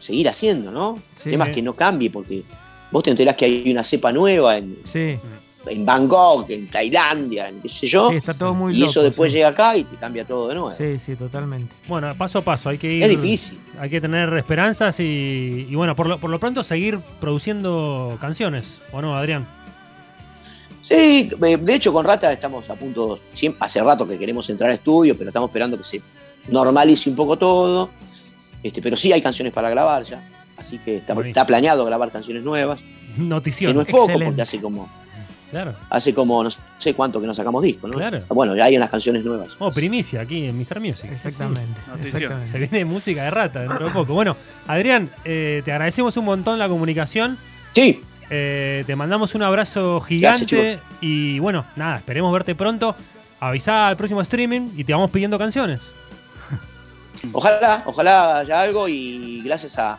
seguir 0.00 0.28
haciendo, 0.28 0.72
¿no? 0.72 0.98
Sí. 1.22 1.30
Temas 1.30 1.50
que 1.50 1.62
no 1.62 1.72
cambie, 1.74 2.10
porque 2.10 2.42
vos 2.90 3.04
te 3.04 3.10
enterás 3.10 3.36
que 3.36 3.44
hay 3.44 3.70
una 3.70 3.84
cepa 3.84 4.10
nueva 4.10 4.56
en, 4.58 4.76
Sí, 4.82 5.16
en 5.68 5.84
Bangkok, 5.84 6.48
en 6.50 6.68
Tailandia, 6.68 7.48
en 7.48 7.60
qué 7.60 7.68
sé 7.68 7.86
yo, 7.86 8.10
sí, 8.10 8.16
está 8.16 8.34
todo 8.34 8.54
muy 8.54 8.74
y 8.74 8.78
loco. 8.78 8.90
eso 8.90 9.02
después 9.02 9.30
sí. 9.32 9.38
llega 9.38 9.48
acá 9.48 9.76
y 9.76 9.84
te 9.84 9.96
cambia 9.96 10.24
todo 10.24 10.48
de 10.48 10.54
nuevo. 10.54 10.70
Sí, 10.70 10.98
sí, 10.98 11.16
totalmente. 11.16 11.72
Bueno, 11.88 12.14
paso 12.16 12.38
a 12.38 12.42
paso, 12.42 12.68
hay 12.68 12.78
que 12.78 12.92
ir. 12.92 13.02
Es 13.02 13.10
difícil. 13.10 13.58
Hay 13.80 13.90
que 13.90 14.00
tener 14.00 14.32
esperanzas 14.34 14.98
y, 15.00 15.66
y 15.68 15.74
bueno, 15.74 15.94
por 15.96 16.06
lo, 16.06 16.18
por 16.18 16.30
lo 16.30 16.38
pronto 16.38 16.62
seguir 16.62 16.98
produciendo 17.20 18.16
canciones, 18.20 18.78
¿o 18.92 19.00
no, 19.02 19.14
Adrián? 19.16 19.46
Sí, 20.82 21.28
de 21.40 21.74
hecho 21.74 21.92
con 21.92 22.04
Rata 22.04 22.32
estamos 22.32 22.70
a 22.70 22.76
punto, 22.76 23.18
siempre, 23.34 23.58
hace 23.64 23.82
rato 23.82 24.06
que 24.06 24.16
queremos 24.16 24.48
entrar 24.50 24.70
a 24.70 24.74
estudio, 24.74 25.18
pero 25.18 25.30
estamos 25.30 25.48
esperando 25.48 25.76
que 25.76 25.82
se 25.82 26.00
normalice 26.48 27.10
un 27.10 27.16
poco 27.16 27.36
todo. 27.36 27.90
Este, 28.62 28.80
pero 28.80 28.96
sí 28.96 29.12
hay 29.12 29.20
canciones 29.20 29.52
para 29.52 29.68
grabar 29.68 30.04
ya, 30.04 30.20
así 30.56 30.78
que 30.78 30.96
está, 30.96 31.44
planeado 31.46 31.84
grabar 31.84 32.10
canciones 32.12 32.44
nuevas, 32.44 32.82
que 33.16 33.22
Notición. 33.22 33.74
no 33.74 33.80
es 33.82 33.86
poco, 33.88 34.04
Excelente. 34.04 34.26
porque 34.26 34.42
hace 34.42 34.60
como, 34.60 34.88
Claro. 35.50 35.74
hace 35.90 36.12
como 36.12 36.42
no 36.42 36.50
sé 36.78 36.94
cuánto 36.94 37.20
que 37.20 37.26
no 37.26 37.34
sacamos 37.34 37.62
disco, 37.62 37.86
¿no? 37.88 37.94
Claro. 37.94 38.20
Bueno, 38.30 38.56
ya 38.56 38.64
hay 38.64 38.76
unas 38.76 38.90
canciones 38.90 39.24
nuevas. 39.24 39.48
Oh, 39.58 39.70
primicia 39.70 40.20
aquí 40.22 40.44
en 40.46 40.58
Mr. 40.58 40.80
Music. 40.80 41.10
Exactamente. 41.12 41.80
Se 42.46 42.58
viene 42.58 42.84
música 42.84 43.22
de 43.24 43.30
rata 43.30 43.60
dentro 43.60 43.86
de 43.86 43.90
poco. 43.92 44.12
Bueno, 44.14 44.36
Adrián, 44.66 45.08
eh, 45.24 45.62
te 45.64 45.72
agradecemos 45.72 46.16
un 46.16 46.24
montón 46.24 46.58
la 46.58 46.68
comunicación. 46.68 47.38
Sí, 47.72 48.00
Eh, 48.28 48.82
te 48.88 48.96
mandamos 48.96 49.36
un 49.36 49.42
abrazo 49.44 50.00
Gracias, 50.08 50.48
gigante. 50.50 50.80
y 51.00 51.38
bueno, 51.38 51.64
nada, 51.76 51.98
esperemos 51.98 52.32
verte 52.32 52.56
pronto. 52.56 52.96
Avisá 53.38 53.86
al 53.86 53.96
próximo 53.96 54.20
streaming 54.22 54.70
y 54.76 54.82
te 54.82 54.92
vamos 54.92 55.12
pidiendo 55.12 55.38
canciones. 55.38 55.80
Ojalá, 57.32 57.82
ojalá 57.86 58.38
haya 58.40 58.60
algo 58.62 58.88
y 58.88 59.42
gracias 59.44 59.78
a, 59.78 59.98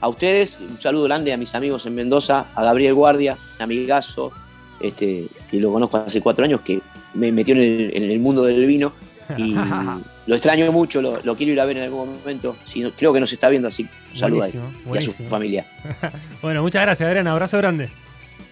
a 0.00 0.08
ustedes, 0.08 0.58
un 0.60 0.80
saludo 0.80 1.04
grande 1.04 1.32
a 1.32 1.36
mis 1.36 1.54
amigos 1.54 1.86
en 1.86 1.94
Mendoza, 1.94 2.46
a 2.54 2.62
Gabriel 2.62 2.94
Guardia, 2.94 3.36
un 3.56 3.62
amigazo, 3.62 4.32
este, 4.80 5.26
que 5.50 5.60
lo 5.60 5.72
conozco 5.72 5.98
hace 5.98 6.20
cuatro 6.20 6.44
años, 6.44 6.60
que 6.62 6.80
me 7.14 7.32
metió 7.32 7.54
en 7.54 7.60
el, 7.62 7.90
en 7.94 8.10
el 8.10 8.18
mundo 8.20 8.42
del 8.44 8.66
vino 8.66 8.92
y 9.36 9.54
lo 10.26 10.34
extraño 10.34 10.70
mucho, 10.72 11.00
lo, 11.02 11.20
lo 11.22 11.36
quiero 11.36 11.52
ir 11.52 11.60
a 11.60 11.64
ver 11.64 11.78
en 11.78 11.84
algún 11.84 12.16
momento. 12.18 12.56
Si 12.64 12.80
no- 12.80 12.90
creo 12.92 13.12
que 13.12 13.20
nos 13.20 13.32
está 13.32 13.48
viendo 13.48 13.68
así. 13.68 13.82
Un 14.12 14.16
saludo 14.18 14.42
a 14.42 14.46
él 14.48 14.54
Buenísimo, 14.84 14.94
y 14.94 14.98
a 14.98 15.02
su 15.02 15.28
familia. 15.30 15.66
Bueno, 16.42 16.62
muchas 16.62 16.82
gracias, 16.82 17.06
Adrián. 17.08 17.26
Abrazo 17.26 17.56
grande. 17.58 17.88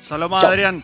Saloma. 0.02 0.40
Adrián. 0.40 0.83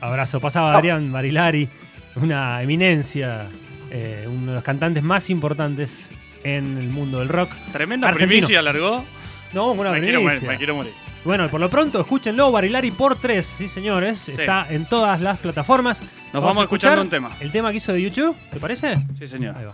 Abrazo. 0.00 0.40
Pasaba. 0.40 0.74
Adrián 0.76 1.12
Barilari, 1.12 1.68
una 2.16 2.62
eminencia, 2.62 3.48
eh, 3.90 4.26
uno 4.28 4.46
de 4.52 4.54
los 4.54 4.64
cantantes 4.64 5.02
más 5.02 5.28
importantes 5.30 6.08
en 6.44 6.78
el 6.78 6.88
mundo 6.88 7.18
del 7.18 7.28
rock. 7.28 7.50
Tremenda 7.72 8.08
Argentino. 8.08 8.28
primicia 8.40 8.62
largó. 8.62 9.04
No, 9.52 9.72
una 9.72 9.90
Me 9.90 10.00
quiero, 10.00 10.22
me 10.22 10.56
quiero 10.56 10.76
morir. 10.76 10.92
Bueno, 11.24 11.48
por 11.48 11.60
lo 11.60 11.68
pronto, 11.68 12.00
escúchenlo, 12.00 12.50
Barilari 12.50 12.90
por 12.90 13.16
tres, 13.16 13.46
sí 13.46 13.68
señores. 13.68 14.28
Está 14.28 14.66
en 14.70 14.86
todas 14.86 15.20
las 15.20 15.38
plataformas. 15.38 16.00
Nos 16.32 16.42
vamos, 16.42 16.62
escuchando 16.62 17.02
un 17.02 17.10
tema. 17.10 17.30
El 17.40 17.52
tema 17.52 17.70
que 17.70 17.76
hizo 17.76 17.92
de 17.92 18.00
YouTube, 18.00 18.34
¿te 18.50 18.58
parece? 18.58 18.96
Sí, 19.18 19.26
señor. 19.26 19.56
Ahí 19.56 19.64
va. 19.64 19.68